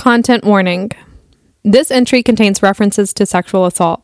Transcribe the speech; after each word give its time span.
Content 0.00 0.44
warning. 0.44 0.92
This 1.62 1.90
entry 1.90 2.22
contains 2.22 2.62
references 2.62 3.12
to 3.12 3.26
sexual 3.26 3.66
assault. 3.66 4.02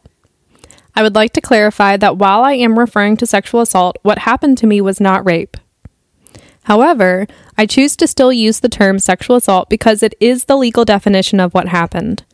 I 0.94 1.02
would 1.02 1.14
like 1.14 1.32
to 1.32 1.40
clarify 1.40 1.96
that 1.96 2.18
while 2.18 2.42
I 2.42 2.52
am 2.52 2.78
referring 2.78 3.16
to 3.16 3.26
sexual 3.26 3.62
assault, 3.62 3.96
what 4.02 4.18
happened 4.18 4.58
to 4.58 4.66
me 4.66 4.82
was 4.82 5.00
not 5.00 5.24
rape. 5.24 5.56
However, 6.64 7.26
I 7.56 7.64
choose 7.64 7.96
to 7.96 8.06
still 8.06 8.30
use 8.30 8.60
the 8.60 8.68
term 8.68 8.98
sexual 8.98 9.36
assault 9.36 9.70
because 9.70 10.02
it 10.02 10.14
is 10.20 10.44
the 10.44 10.58
legal 10.58 10.84
definition 10.84 11.40
of 11.40 11.54
what 11.54 11.68
happened. 11.68 12.24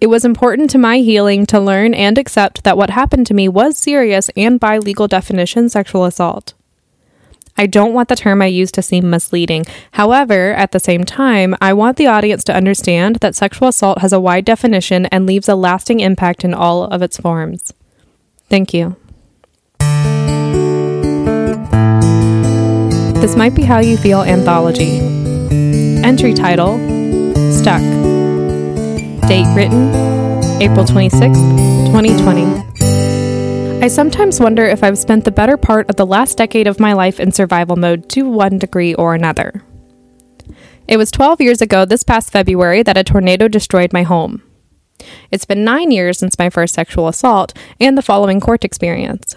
It 0.00 0.06
was 0.06 0.24
important 0.24 0.70
to 0.70 0.78
my 0.78 0.98
healing 0.98 1.46
to 1.46 1.58
learn 1.58 1.94
and 1.94 2.16
accept 2.16 2.62
that 2.62 2.76
what 2.76 2.90
happened 2.90 3.26
to 3.26 3.34
me 3.34 3.48
was 3.48 3.76
serious 3.76 4.30
and 4.36 4.60
by 4.60 4.78
legal 4.78 5.08
definition 5.08 5.68
sexual 5.68 6.04
assault. 6.04 6.54
I 7.58 7.66
don't 7.66 7.92
want 7.92 8.08
the 8.08 8.16
term 8.16 8.40
I 8.40 8.46
use 8.46 8.70
to 8.72 8.82
seem 8.82 9.10
misleading. 9.10 9.64
However, 9.92 10.52
at 10.52 10.70
the 10.70 10.78
same 10.78 11.04
time, 11.04 11.56
I 11.60 11.72
want 11.72 11.96
the 11.96 12.06
audience 12.06 12.44
to 12.44 12.54
understand 12.54 13.16
that 13.16 13.34
sexual 13.34 13.68
assault 13.68 13.98
has 13.98 14.12
a 14.12 14.20
wide 14.20 14.44
definition 14.44 15.06
and 15.06 15.26
leaves 15.26 15.48
a 15.48 15.56
lasting 15.56 15.98
impact 15.98 16.44
in 16.44 16.54
all 16.54 16.84
of 16.84 17.02
its 17.02 17.18
forms. 17.18 17.72
Thank 18.48 18.72
you. 18.72 18.96
This 23.20 23.34
might 23.34 23.54
be 23.54 23.62
how 23.62 23.80
you 23.80 23.96
feel 23.96 24.22
anthology. 24.22 25.00
Entry 26.04 26.34
title 26.34 26.78
Stuck. 27.52 27.82
Date 29.28 29.52
written 29.54 29.92
April 30.62 30.84
26, 30.84 31.20
2020. 31.20 32.67
I 33.80 33.86
sometimes 33.86 34.40
wonder 34.40 34.64
if 34.64 34.82
I've 34.82 34.98
spent 34.98 35.24
the 35.24 35.30
better 35.30 35.56
part 35.56 35.88
of 35.88 35.94
the 35.94 36.04
last 36.04 36.36
decade 36.36 36.66
of 36.66 36.80
my 36.80 36.94
life 36.94 37.20
in 37.20 37.30
survival 37.30 37.76
mode 37.76 38.08
to 38.10 38.28
one 38.28 38.58
degree 38.58 38.92
or 38.92 39.14
another. 39.14 39.62
It 40.88 40.96
was 40.96 41.12
12 41.12 41.40
years 41.40 41.62
ago 41.62 41.84
this 41.84 42.02
past 42.02 42.32
February 42.32 42.82
that 42.82 42.96
a 42.96 43.04
tornado 43.04 43.46
destroyed 43.46 43.92
my 43.92 44.02
home. 44.02 44.42
It's 45.30 45.44
been 45.44 45.62
nine 45.62 45.92
years 45.92 46.18
since 46.18 46.40
my 46.40 46.50
first 46.50 46.74
sexual 46.74 47.06
assault 47.06 47.56
and 47.78 47.96
the 47.96 48.02
following 48.02 48.40
court 48.40 48.64
experience. 48.64 49.36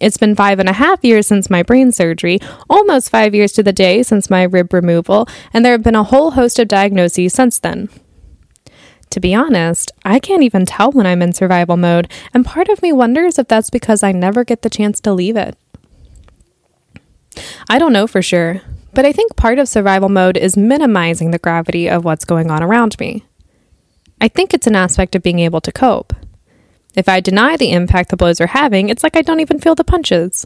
It's 0.00 0.18
been 0.18 0.34
five 0.34 0.58
and 0.58 0.68
a 0.68 0.72
half 0.72 1.04
years 1.04 1.28
since 1.28 1.48
my 1.48 1.62
brain 1.62 1.92
surgery, 1.92 2.40
almost 2.68 3.08
five 3.08 3.36
years 3.36 3.52
to 3.52 3.62
the 3.62 3.72
day 3.72 4.02
since 4.02 4.28
my 4.28 4.42
rib 4.42 4.72
removal, 4.72 5.28
and 5.52 5.64
there 5.64 5.72
have 5.72 5.84
been 5.84 5.94
a 5.94 6.02
whole 6.02 6.32
host 6.32 6.58
of 6.58 6.66
diagnoses 6.66 7.32
since 7.32 7.60
then. 7.60 7.88
To 9.14 9.20
be 9.20 9.32
honest, 9.32 9.92
I 10.04 10.18
can't 10.18 10.42
even 10.42 10.66
tell 10.66 10.90
when 10.90 11.06
I'm 11.06 11.22
in 11.22 11.32
survival 11.32 11.76
mode, 11.76 12.10
and 12.34 12.44
part 12.44 12.68
of 12.68 12.82
me 12.82 12.92
wonders 12.92 13.38
if 13.38 13.46
that's 13.46 13.70
because 13.70 14.02
I 14.02 14.10
never 14.10 14.42
get 14.42 14.62
the 14.62 14.68
chance 14.68 14.98
to 15.02 15.12
leave 15.12 15.36
it. 15.36 15.56
I 17.70 17.78
don't 17.78 17.92
know 17.92 18.08
for 18.08 18.22
sure, 18.22 18.62
but 18.92 19.04
I 19.04 19.12
think 19.12 19.36
part 19.36 19.60
of 19.60 19.68
survival 19.68 20.08
mode 20.08 20.36
is 20.36 20.56
minimizing 20.56 21.30
the 21.30 21.38
gravity 21.38 21.88
of 21.88 22.04
what's 22.04 22.24
going 22.24 22.50
on 22.50 22.60
around 22.60 22.98
me. 22.98 23.24
I 24.20 24.26
think 24.26 24.52
it's 24.52 24.66
an 24.66 24.74
aspect 24.74 25.14
of 25.14 25.22
being 25.22 25.38
able 25.38 25.60
to 25.60 25.70
cope. 25.70 26.12
If 26.96 27.08
I 27.08 27.20
deny 27.20 27.56
the 27.56 27.70
impact 27.70 28.10
the 28.10 28.16
blows 28.16 28.40
are 28.40 28.48
having, 28.48 28.88
it's 28.88 29.04
like 29.04 29.14
I 29.14 29.22
don't 29.22 29.38
even 29.38 29.60
feel 29.60 29.76
the 29.76 29.84
punches. 29.84 30.44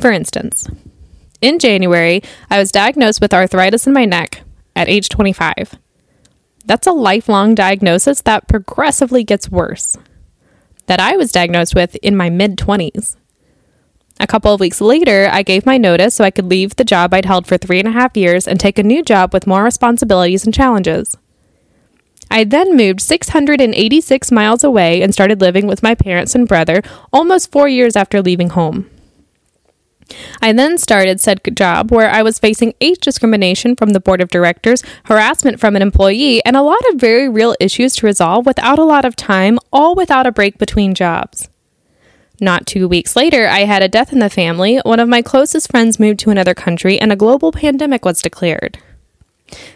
For 0.00 0.10
instance, 0.10 0.66
in 1.42 1.58
January, 1.58 2.22
I 2.48 2.58
was 2.58 2.72
diagnosed 2.72 3.20
with 3.20 3.34
arthritis 3.34 3.86
in 3.86 3.92
my 3.92 4.06
neck 4.06 4.40
at 4.74 4.88
age 4.88 5.10
25. 5.10 5.78
That's 6.66 6.86
a 6.86 6.92
lifelong 6.92 7.54
diagnosis 7.54 8.22
that 8.22 8.48
progressively 8.48 9.22
gets 9.22 9.50
worse. 9.50 9.98
That 10.86 11.00
I 11.00 11.16
was 11.16 11.32
diagnosed 11.32 11.74
with 11.74 11.96
in 11.96 12.16
my 12.16 12.30
mid 12.30 12.56
20s. 12.56 13.16
A 14.20 14.26
couple 14.26 14.54
of 14.54 14.60
weeks 14.60 14.80
later, 14.80 15.28
I 15.30 15.42
gave 15.42 15.66
my 15.66 15.76
notice 15.76 16.14
so 16.14 16.24
I 16.24 16.30
could 16.30 16.46
leave 16.46 16.76
the 16.76 16.84
job 16.84 17.12
I'd 17.12 17.24
held 17.24 17.46
for 17.46 17.58
three 17.58 17.80
and 17.80 17.88
a 17.88 17.92
half 17.92 18.16
years 18.16 18.46
and 18.46 18.60
take 18.60 18.78
a 18.78 18.82
new 18.82 19.02
job 19.02 19.32
with 19.32 19.46
more 19.46 19.64
responsibilities 19.64 20.44
and 20.44 20.54
challenges. 20.54 21.16
I 22.30 22.44
then 22.44 22.76
moved 22.76 23.00
686 23.00 24.32
miles 24.32 24.64
away 24.64 25.02
and 25.02 25.12
started 25.12 25.40
living 25.40 25.66
with 25.66 25.82
my 25.82 25.94
parents 25.94 26.34
and 26.34 26.48
brother 26.48 26.82
almost 27.12 27.52
four 27.52 27.68
years 27.68 27.96
after 27.96 28.22
leaving 28.22 28.50
home. 28.50 28.88
I 30.42 30.52
then 30.52 30.78
started 30.78 31.20
said 31.20 31.40
job 31.54 31.90
where 31.90 32.10
I 32.10 32.22
was 32.22 32.38
facing 32.38 32.74
age 32.80 32.98
discrimination 32.98 33.76
from 33.76 33.90
the 33.90 34.00
board 34.00 34.20
of 34.20 34.30
directors, 34.30 34.82
harassment 35.04 35.60
from 35.60 35.76
an 35.76 35.82
employee, 35.82 36.44
and 36.44 36.56
a 36.56 36.62
lot 36.62 36.80
of 36.90 37.00
very 37.00 37.28
real 37.28 37.54
issues 37.60 37.96
to 37.96 38.06
resolve 38.06 38.46
without 38.46 38.78
a 38.78 38.84
lot 38.84 39.04
of 39.04 39.16
time, 39.16 39.58
all 39.72 39.94
without 39.94 40.26
a 40.26 40.32
break 40.32 40.58
between 40.58 40.94
jobs. 40.94 41.48
Not 42.40 42.66
two 42.66 42.88
weeks 42.88 43.16
later, 43.16 43.46
I 43.46 43.60
had 43.60 43.82
a 43.82 43.88
death 43.88 44.12
in 44.12 44.18
the 44.18 44.28
family, 44.28 44.78
one 44.78 45.00
of 45.00 45.08
my 45.08 45.22
closest 45.22 45.70
friends 45.70 46.00
moved 46.00 46.18
to 46.20 46.30
another 46.30 46.54
country, 46.54 46.98
and 46.98 47.12
a 47.12 47.16
global 47.16 47.52
pandemic 47.52 48.04
was 48.04 48.20
declared. 48.20 48.78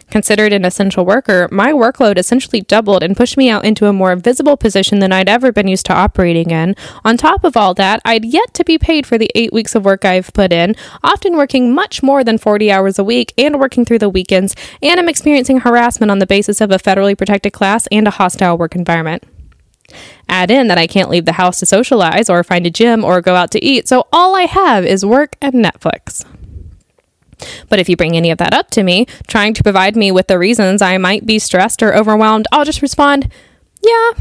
Considered 0.09 0.51
an 0.51 0.65
essential 0.65 1.05
worker, 1.05 1.47
my 1.51 1.71
workload 1.71 2.17
essentially 2.17 2.61
doubled 2.61 3.03
and 3.03 3.15
pushed 3.15 3.37
me 3.37 3.49
out 3.49 3.63
into 3.63 3.85
a 3.85 3.93
more 3.93 4.15
visible 4.15 4.57
position 4.57 4.99
than 4.99 5.11
I'd 5.11 5.29
ever 5.29 5.51
been 5.51 5.67
used 5.67 5.85
to 5.85 5.93
operating 5.93 6.49
in. 6.49 6.75
On 7.05 7.15
top 7.15 7.43
of 7.43 7.55
all 7.55 7.73
that, 7.75 8.01
I'd 8.03 8.25
yet 8.25 8.53
to 8.55 8.63
be 8.63 8.79
paid 8.79 9.05
for 9.05 9.17
the 9.17 9.29
eight 9.35 9.53
weeks 9.53 9.75
of 9.75 9.85
work 9.85 10.05
I've 10.05 10.33
put 10.33 10.51
in, 10.51 10.75
often 11.03 11.37
working 11.37 11.73
much 11.73 12.01
more 12.01 12.23
than 12.23 12.39
40 12.39 12.71
hours 12.71 12.97
a 12.97 13.03
week 13.03 13.33
and 13.37 13.59
working 13.59 13.85
through 13.85 13.99
the 13.99 14.09
weekends, 14.09 14.55
and 14.81 14.99
I'm 14.99 15.09
experiencing 15.09 15.59
harassment 15.59 16.11
on 16.11 16.19
the 16.19 16.27
basis 16.27 16.59
of 16.61 16.71
a 16.71 16.77
federally 16.77 17.17
protected 17.17 17.53
class 17.53 17.87
and 17.91 18.07
a 18.07 18.11
hostile 18.11 18.57
work 18.57 18.75
environment. 18.75 19.23
Add 20.27 20.51
in 20.51 20.67
that 20.67 20.77
I 20.77 20.87
can't 20.87 21.09
leave 21.09 21.25
the 21.25 21.33
house 21.33 21.59
to 21.59 21.65
socialize 21.65 22.29
or 22.29 22.43
find 22.43 22.65
a 22.65 22.71
gym 22.71 23.03
or 23.03 23.21
go 23.21 23.35
out 23.35 23.51
to 23.51 23.63
eat, 23.63 23.87
so 23.87 24.07
all 24.11 24.35
I 24.35 24.43
have 24.43 24.85
is 24.85 25.05
work 25.05 25.35
and 25.41 25.53
Netflix. 25.53 26.25
But 27.69 27.79
if 27.79 27.87
you 27.87 27.95
bring 27.95 28.17
any 28.17 28.31
of 28.31 28.37
that 28.39 28.53
up 28.53 28.69
to 28.71 28.83
me, 28.83 29.05
trying 29.27 29.53
to 29.53 29.63
provide 29.63 29.95
me 29.95 30.11
with 30.11 30.27
the 30.27 30.39
reasons 30.39 30.81
I 30.81 30.97
might 30.97 31.25
be 31.25 31.39
stressed 31.39 31.81
or 31.83 31.95
overwhelmed, 31.95 32.47
I'll 32.51 32.65
just 32.65 32.81
respond, 32.81 33.31
Yeah, 33.81 34.11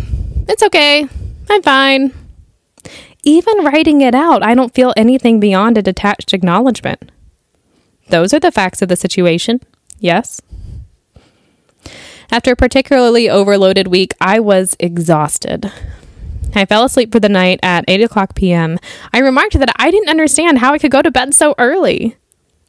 it's 0.48 0.62
okay. 0.62 1.08
I'm 1.50 1.62
fine. 1.62 2.12
Even 3.24 3.64
writing 3.64 4.00
it 4.00 4.14
out, 4.14 4.42
I 4.42 4.54
don't 4.54 4.74
feel 4.74 4.94
anything 4.96 5.40
beyond 5.40 5.76
a 5.76 5.82
detached 5.82 6.32
acknowledgement. 6.32 7.10
Those 8.08 8.32
are 8.32 8.40
the 8.40 8.52
facts 8.52 8.80
of 8.80 8.88
the 8.88 8.96
situation, 8.96 9.60
yes? 9.98 10.40
After 12.30 12.52
a 12.52 12.56
particularly 12.56 13.28
overloaded 13.28 13.88
week, 13.88 14.14
I 14.20 14.38
was 14.40 14.76
exhausted. 14.78 15.72
I 16.54 16.64
fell 16.64 16.84
asleep 16.84 17.12
for 17.12 17.20
the 17.20 17.28
night 17.28 17.60
at 17.62 17.84
8 17.88 18.02
o'clock 18.02 18.34
p.m. 18.34 18.78
I 19.12 19.18
remarked 19.18 19.58
that 19.58 19.72
I 19.76 19.90
didn't 19.90 20.08
understand 20.08 20.58
how 20.58 20.72
I 20.72 20.78
could 20.78 20.90
go 20.90 21.02
to 21.02 21.10
bed 21.10 21.34
so 21.34 21.54
early. 21.58 22.16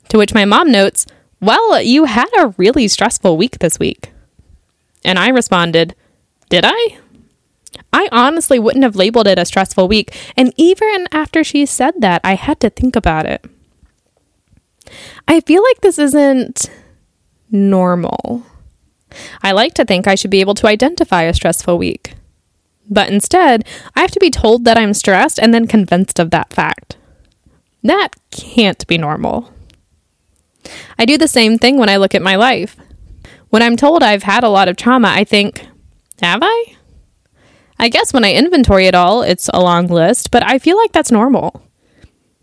To 0.10 0.18
which 0.18 0.34
my 0.34 0.46
mom 0.46 0.72
notes, 0.72 1.06
Well, 1.40 1.82
you 1.82 2.06
had 2.06 2.30
a 2.38 2.54
really 2.58 2.88
stressful 2.88 3.38
week 3.38 3.60
this 3.60 3.80
week. 3.80 4.12
And 5.04 5.18
I 5.18 5.30
responded, 5.30 5.96
Did 6.50 6.66
I? 6.66 6.98
I 7.94 8.10
honestly 8.12 8.60
wouldn't 8.60 8.84
have 8.84 8.96
labeled 8.96 9.28
it 9.28 9.40
a 9.40 9.46
stressful 9.46 9.88
week, 9.88 10.16
and 10.36 10.54
even 10.58 11.08
after 11.12 11.44
she 11.44 11.66
said 11.66 11.96
that, 12.00 12.22
I 12.24 12.36
had 12.36 12.60
to 12.60 12.70
think 12.70 12.96
about 12.96 13.26
it. 13.26 13.46
I 15.28 15.40
feel 15.42 15.64
like 15.64 15.82
this 15.82 15.98
isn't 15.98 16.70
normal. 17.52 18.44
I 19.42 19.52
like 19.52 19.74
to 19.76 19.86
think 19.86 20.08
I 20.08 20.16
should 20.16 20.32
be 20.32 20.42
able 20.42 20.56
to 20.56 20.68
identify 20.68 21.24
a 21.24 21.34
stressful 21.34 21.78
week. 21.78 22.16
But 22.90 23.10
instead, 23.10 23.66
I 23.96 24.02
have 24.02 24.12
to 24.12 24.20
be 24.20 24.32
told 24.32 24.66
that 24.66 24.78
I'm 24.78 24.94
stressed 24.94 25.40
and 25.40 25.54
then 25.54 25.68
convinced 25.68 26.20
of 26.20 26.32
that 26.32 26.54
fact. 26.54 26.98
That 27.84 28.10
can't 28.32 28.86
be 28.88 28.98
normal. 28.98 29.54
I 30.98 31.06
do 31.06 31.18
the 31.18 31.28
same 31.28 31.58
thing 31.58 31.78
when 31.78 31.90
I 31.90 31.98
look 31.98 32.16
at 32.16 32.22
my 32.22 32.36
life. 32.36 32.76
When 33.50 33.62
I'm 33.62 33.78
told 33.78 34.04
I've 34.04 34.24
had 34.24 34.44
a 34.44 34.50
lot 34.50 34.68
of 34.68 34.78
trauma, 34.78 35.10
I 35.10 35.24
think, 35.24 35.66
have 36.22 36.42
I? 36.44 36.76
I 37.80 37.90
guess 37.90 38.14
when 38.14 38.26
I 38.26 38.34
inventory 38.34 38.88
it 38.88 38.96
all, 38.96 39.22
it's 39.22 39.50
a 39.54 39.62
long 39.62 39.88
list, 39.88 40.32
but 40.32 40.44
I 40.44 40.60
feel 40.60 40.78
like 40.78 40.92
that's 40.92 41.12
normal. 41.12 41.64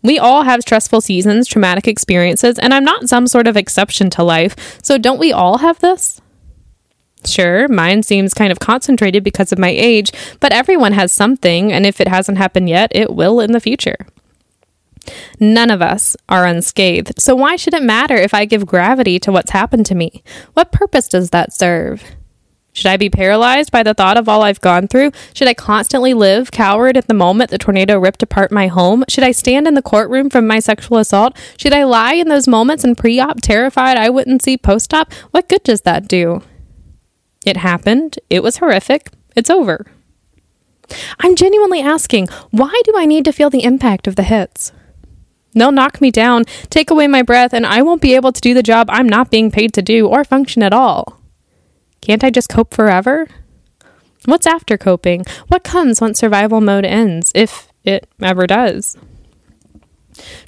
We 0.03 0.19
all 0.19 0.43
have 0.43 0.61
stressful 0.61 1.01
seasons, 1.01 1.47
traumatic 1.47 1.87
experiences, 1.87 2.57
and 2.59 2.73
I'm 2.73 2.83
not 2.83 3.09
some 3.09 3.27
sort 3.27 3.47
of 3.47 3.57
exception 3.57 4.09
to 4.11 4.23
life, 4.23 4.79
so 4.83 4.97
don't 4.97 5.19
we 5.19 5.31
all 5.31 5.59
have 5.59 5.79
this? 5.79 6.21
Sure, 7.25 7.67
mine 7.67 8.03
seems 8.03 8.33
kind 8.33 8.51
of 8.51 8.59
concentrated 8.59 9.23
because 9.23 9.51
of 9.51 9.59
my 9.59 9.69
age, 9.69 10.11
but 10.39 10.53
everyone 10.53 10.93
has 10.93 11.11
something, 11.11 11.71
and 11.71 11.85
if 11.85 11.99
it 11.99 12.07
hasn't 12.07 12.37
happened 12.37 12.69
yet, 12.69 12.91
it 12.95 13.13
will 13.13 13.39
in 13.39 13.51
the 13.51 13.59
future. 13.59 13.97
None 15.39 15.69
of 15.69 15.81
us 15.81 16.15
are 16.29 16.45
unscathed, 16.45 17.19
so 17.19 17.35
why 17.35 17.55
should 17.55 17.73
it 17.73 17.83
matter 17.83 18.15
if 18.15 18.33
I 18.33 18.45
give 18.45 18.65
gravity 18.65 19.19
to 19.19 19.31
what's 19.31 19.51
happened 19.51 19.85
to 19.87 19.95
me? 19.95 20.23
What 20.53 20.71
purpose 20.71 21.07
does 21.07 21.29
that 21.31 21.53
serve? 21.53 22.03
Should 22.77 22.91
I 22.91 22.97
be 22.97 23.09
paralyzed 23.09 23.71
by 23.71 23.81
the 23.81 23.95
thought 23.95 24.17
of 24.17 24.29
all 24.29 24.43
I've 24.43 24.61
gone 24.61 24.87
through? 24.87 25.11
Should 25.33 25.47
I 25.47 25.55
constantly 25.55 26.13
live 26.13 26.51
cowered 26.51 26.95
at 26.95 27.07
the 27.07 27.15
moment 27.15 27.49
the 27.49 27.57
tornado 27.57 27.97
ripped 27.97 28.21
apart 28.21 28.51
my 28.51 28.67
home? 28.67 29.03
Should 29.09 29.23
I 29.23 29.31
stand 29.31 29.67
in 29.67 29.73
the 29.73 29.81
courtroom 29.81 30.29
from 30.29 30.45
my 30.45 30.59
sexual 30.59 30.99
assault? 30.99 31.35
Should 31.57 31.73
I 31.73 31.85
lie 31.85 32.13
in 32.13 32.27
those 32.27 32.47
moments 32.47 32.83
and 32.83 32.95
pre 32.95 33.19
op 33.19 33.41
terrified 33.41 33.97
I 33.97 34.11
wouldn't 34.11 34.43
see 34.43 34.59
post 34.59 34.93
op? 34.93 35.11
What 35.31 35.49
good 35.49 35.63
does 35.63 35.81
that 35.81 36.07
do? 36.07 36.43
It 37.47 37.57
happened. 37.57 38.19
It 38.29 38.43
was 38.43 38.57
horrific. 38.57 39.09
It's 39.35 39.49
over. 39.49 39.87
I'm 41.19 41.35
genuinely 41.35 41.81
asking 41.81 42.27
why 42.51 42.79
do 42.85 42.93
I 42.95 43.05
need 43.05 43.25
to 43.25 43.33
feel 43.33 43.49
the 43.49 43.63
impact 43.63 44.05
of 44.05 44.15
the 44.15 44.23
hits? 44.23 44.71
They'll 45.57 45.71
knock 45.71 46.01
me 46.01 46.11
down, 46.11 46.45
take 46.69 46.89
away 46.91 47.07
my 47.07 47.21
breath, 47.21 47.53
and 47.53 47.65
I 47.65 47.81
won't 47.81 48.01
be 48.01 48.15
able 48.15 48.31
to 48.31 48.41
do 48.41 48.53
the 48.53 48.63
job 48.63 48.87
I'm 48.89 49.09
not 49.09 49.31
being 49.31 49.51
paid 49.51 49.73
to 49.73 49.81
do 49.81 50.07
or 50.07 50.23
function 50.23 50.63
at 50.63 50.73
all. 50.73 51.19
Can't 52.01 52.23
I 52.23 52.29
just 52.29 52.49
cope 52.49 52.73
forever? 52.73 53.27
What's 54.25 54.47
after 54.47 54.77
coping? 54.77 55.25
What 55.47 55.63
comes 55.63 56.01
once 56.01 56.19
survival 56.19 56.61
mode 56.61 56.85
ends, 56.85 57.31
if 57.33 57.69
it 57.83 58.07
ever 58.21 58.45
does? 58.45 58.97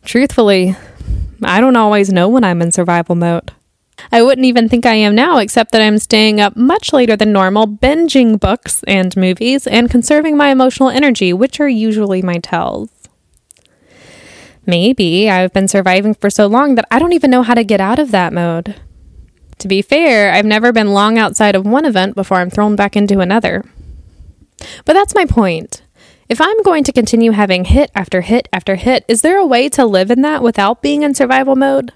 Truthfully, 0.04 0.76
I 1.44 1.62
don't 1.62 1.76
always 1.76 2.12
know 2.12 2.28
when 2.28 2.44
I'm 2.44 2.62
in 2.62 2.72
survival 2.72 3.16
mode. 3.16 3.52
I 4.12 4.22
wouldn't 4.22 4.46
even 4.46 4.70
think 4.70 4.86
I 4.86 4.96
am 4.96 5.16
now, 5.16 5.38
except 5.38 5.72
that 5.72 5.82
I'm 5.82 6.00
staying 6.00 6.40
up 6.40 6.56
much 6.56 6.94
later 6.94 7.16
than 7.16 7.34
normal, 7.34 7.68
binging 7.68 8.40
books 8.40 8.84
and 8.88 9.16
movies, 9.16 9.68
and 9.68 9.92
conserving 9.92 10.38
my 10.38 10.50
emotional 10.50 10.90
energy, 10.90 11.34
which 11.34 11.60
are 11.60 11.68
usually 11.68 12.22
my 12.22 12.38
tells. 12.38 12.90
Maybe 14.70 15.32
I've 15.32 15.52
been 15.52 15.68
surviving 15.68 16.14
for 16.14 16.30
so 16.30 16.46
long 16.46 16.76
that 16.76 16.86
I 16.92 17.00
don't 17.00 17.14
even 17.14 17.32
know 17.32 17.42
how 17.42 17.56
to 17.56 17.64
get 17.64 17.82
out 17.82 17.98
of 17.98 18.12
that 18.12 18.32
mode. 18.32 18.76
To 19.58 19.68
be 19.68 19.82
fair, 19.82 20.32
I've 20.32 20.46
never 20.46 20.72
been 20.72 20.94
long 20.94 21.18
outside 21.18 21.56
of 21.56 21.66
one 21.66 21.86
event 21.86 22.16
before 22.16 22.38
I'm 22.38 22.52
thrown 22.52 22.76
back 22.76 22.96
into 22.96 23.20
another. 23.20 23.66
But 24.86 24.94
that's 24.94 25.16
my 25.16 25.26
point. 25.26 25.82
If 26.30 26.40
I'm 26.40 26.62
going 26.62 26.84
to 26.84 26.92
continue 26.92 27.32
having 27.32 27.66
hit 27.66 27.90
after 27.96 28.22
hit 28.22 28.48
after 28.54 28.76
hit, 28.76 29.06
is 29.08 29.24
there 29.24 29.40
a 29.40 29.46
way 29.46 29.70
to 29.70 29.88
live 29.88 30.12
in 30.12 30.22
that 30.22 30.44
without 30.44 30.84
being 30.84 31.02
in 31.02 31.16
survival 31.16 31.56
mode? 31.56 31.92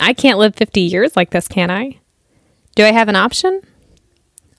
I 0.00 0.12
can't 0.12 0.40
live 0.40 0.56
50 0.56 0.80
years 0.80 1.14
like 1.14 1.30
this, 1.30 1.46
can 1.46 1.70
I? 1.70 2.00
Do 2.74 2.82
I 2.82 2.90
have 2.90 3.08
an 3.08 3.14
option? 3.14 3.60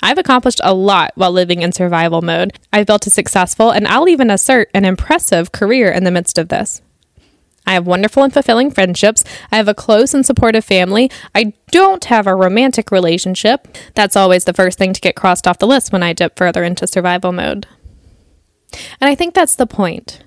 I've 0.02 0.18
accomplished 0.18 0.62
a 0.64 0.74
lot 0.74 1.12
while 1.16 1.34
living 1.34 1.62
in 1.62 1.74
survival 1.74 2.22
mode. 2.22 2.58
I've 2.72 2.88
built 2.88 3.06
a 3.06 3.10
successful, 3.10 3.72
and 3.72 3.86
I'll 3.86 4.08
even 4.08 4.32
assert 4.32 4.70
an 4.74 4.86
impressive 4.86 5.52
career 5.52 5.92
in 5.92 6.06
the 6.06 6.12
midst 6.12 6.38
of 6.38 6.48
this. 6.48 6.82
I 7.68 7.74
have 7.74 7.86
wonderful 7.86 8.24
and 8.24 8.34
fulfilling 8.34 8.72
friendships. 8.72 9.24
I 9.52 9.58
have 9.58 9.68
a 9.68 9.76
close 9.76 10.14
and 10.14 10.26
supportive 10.26 10.66
family. 10.66 11.12
I 11.36 11.54
don't 11.70 12.06
have 12.06 12.26
a 12.26 12.34
romantic 12.34 12.90
relationship. 12.90 13.68
That's 13.94 14.16
always 14.16 14.46
the 14.46 14.54
first 14.54 14.80
thing 14.80 14.94
to 14.94 15.02
get 15.02 15.18
crossed 15.18 15.48
off 15.48 15.60
the 15.60 15.68
list 15.68 15.92
when 15.92 16.02
I 16.02 16.14
dip 16.14 16.38
further 16.38 16.64
into 16.64 16.88
survival 16.88 17.34
mode. 17.34 17.68
And 19.00 19.10
I 19.10 19.16
think 19.16 19.34
that's 19.34 19.56
the 19.56 19.68
point. 19.68 20.24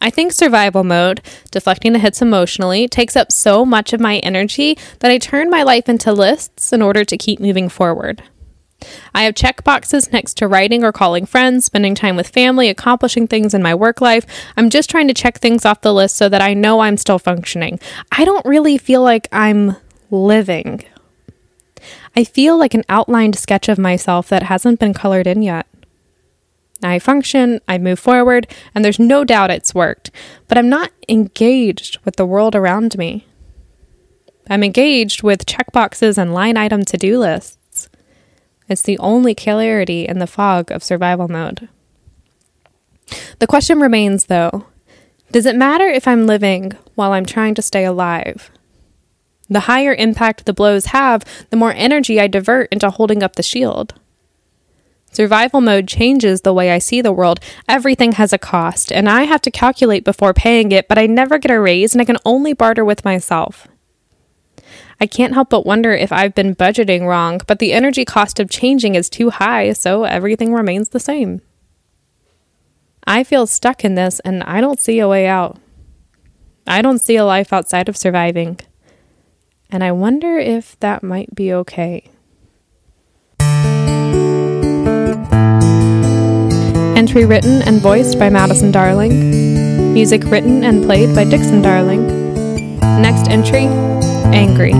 I 0.00 0.10
think 0.10 0.32
survival 0.32 0.82
mode, 0.82 1.20
deflecting 1.52 1.92
the 1.92 2.00
hits 2.00 2.20
emotionally, 2.20 2.88
takes 2.88 3.14
up 3.16 3.30
so 3.30 3.64
much 3.64 3.92
of 3.92 4.00
my 4.00 4.18
energy 4.18 4.76
that 4.98 5.12
I 5.12 5.18
turn 5.18 5.48
my 5.48 5.62
life 5.62 5.88
into 5.88 6.12
lists 6.12 6.72
in 6.72 6.82
order 6.82 7.04
to 7.04 7.16
keep 7.16 7.38
moving 7.38 7.68
forward. 7.68 8.22
I 9.14 9.24
have 9.24 9.34
check 9.34 9.64
boxes 9.64 10.12
next 10.12 10.34
to 10.38 10.48
writing 10.48 10.84
or 10.84 10.92
calling 10.92 11.26
friends, 11.26 11.64
spending 11.64 11.94
time 11.94 12.16
with 12.16 12.28
family, 12.28 12.68
accomplishing 12.68 13.26
things 13.26 13.54
in 13.54 13.62
my 13.62 13.74
work 13.74 14.00
life. 14.00 14.26
I'm 14.56 14.70
just 14.70 14.90
trying 14.90 15.08
to 15.08 15.14
check 15.14 15.38
things 15.38 15.64
off 15.64 15.80
the 15.80 15.94
list 15.94 16.16
so 16.16 16.28
that 16.28 16.42
I 16.42 16.54
know 16.54 16.80
I'm 16.80 16.96
still 16.96 17.18
functioning. 17.18 17.78
I 18.10 18.24
don't 18.24 18.44
really 18.46 18.78
feel 18.78 19.02
like 19.02 19.28
I'm 19.32 19.76
living. 20.10 20.84
I 22.14 22.24
feel 22.24 22.58
like 22.58 22.74
an 22.74 22.84
outlined 22.88 23.36
sketch 23.36 23.68
of 23.68 23.78
myself 23.78 24.28
that 24.28 24.44
hasn't 24.44 24.78
been 24.78 24.94
colored 24.94 25.26
in 25.26 25.42
yet. 25.42 25.66
I 26.82 26.98
function, 26.98 27.60
I 27.68 27.78
move 27.78 27.98
forward, 27.98 28.48
and 28.74 28.84
there's 28.84 28.98
no 28.98 29.24
doubt 29.24 29.50
it's 29.50 29.74
worked, 29.74 30.10
but 30.48 30.58
I'm 30.58 30.68
not 30.68 30.90
engaged 31.08 31.98
with 32.04 32.16
the 32.16 32.26
world 32.26 32.56
around 32.56 32.98
me. 32.98 33.26
I'm 34.50 34.64
engaged 34.64 35.22
with 35.22 35.46
checkboxes 35.46 36.18
and 36.18 36.34
line 36.34 36.56
item 36.56 36.84
to 36.86 36.96
do 36.96 37.18
lists. 37.18 37.58
It's 38.72 38.82
the 38.82 38.98
only 38.98 39.34
clarity 39.34 40.08
in 40.08 40.18
the 40.18 40.26
fog 40.26 40.72
of 40.72 40.82
survival 40.82 41.28
mode. 41.28 41.68
The 43.38 43.46
question 43.46 43.78
remains, 43.80 44.26
though 44.26 44.66
does 45.30 45.46
it 45.46 45.56
matter 45.56 45.86
if 45.86 46.06
I'm 46.06 46.26
living 46.26 46.72
while 46.94 47.12
I'm 47.12 47.24
trying 47.24 47.54
to 47.54 47.62
stay 47.62 47.86
alive? 47.86 48.50
The 49.48 49.60
higher 49.60 49.94
impact 49.94 50.44
the 50.44 50.52
blows 50.52 50.86
have, 50.86 51.24
the 51.48 51.56
more 51.56 51.72
energy 51.72 52.20
I 52.20 52.26
divert 52.26 52.70
into 52.70 52.90
holding 52.90 53.22
up 53.22 53.36
the 53.36 53.42
shield. 53.42 53.94
Survival 55.10 55.60
mode 55.60 55.88
changes 55.88 56.40
the 56.40 56.54
way 56.54 56.70
I 56.70 56.78
see 56.78 57.00
the 57.00 57.12
world. 57.12 57.40
Everything 57.68 58.12
has 58.12 58.32
a 58.32 58.38
cost, 58.38 58.92
and 58.92 59.08
I 59.08 59.24
have 59.24 59.42
to 59.42 59.50
calculate 59.50 60.04
before 60.04 60.34
paying 60.34 60.70
it, 60.70 60.86
but 60.88 60.98
I 60.98 61.06
never 61.06 61.38
get 61.38 61.50
a 61.50 61.60
raise 61.60 61.94
and 61.94 62.02
I 62.02 62.06
can 62.06 62.18
only 62.24 62.52
barter 62.52 62.84
with 62.84 63.04
myself. 63.04 63.68
I 65.02 65.06
can't 65.06 65.34
help 65.34 65.50
but 65.50 65.66
wonder 65.66 65.90
if 65.92 66.12
I've 66.12 66.32
been 66.32 66.54
budgeting 66.54 67.08
wrong, 67.08 67.40
but 67.48 67.58
the 67.58 67.72
energy 67.72 68.04
cost 68.04 68.38
of 68.38 68.48
changing 68.48 68.94
is 68.94 69.10
too 69.10 69.30
high, 69.30 69.72
so 69.72 70.04
everything 70.04 70.52
remains 70.52 70.90
the 70.90 71.00
same. 71.00 71.42
I 73.04 73.24
feel 73.24 73.48
stuck 73.48 73.84
in 73.84 73.96
this 73.96 74.20
and 74.20 74.44
I 74.44 74.60
don't 74.60 74.80
see 74.80 75.00
a 75.00 75.08
way 75.08 75.26
out. 75.26 75.58
I 76.68 76.82
don't 76.82 77.00
see 77.00 77.16
a 77.16 77.24
life 77.24 77.52
outside 77.52 77.88
of 77.88 77.96
surviving. 77.96 78.60
And 79.70 79.82
I 79.82 79.90
wonder 79.90 80.38
if 80.38 80.78
that 80.78 81.02
might 81.02 81.34
be 81.34 81.52
okay. 81.52 82.08
Entry 86.96 87.24
written 87.24 87.60
and 87.62 87.80
voiced 87.80 88.20
by 88.20 88.30
Madison 88.30 88.70
Darling. 88.70 89.92
Music 89.92 90.22
written 90.26 90.62
and 90.62 90.84
played 90.84 91.12
by 91.16 91.24
Dixon 91.24 91.60
Darling. 91.60 92.06
Next 93.02 93.26
entry 93.26 93.66
Angry. 94.26 94.72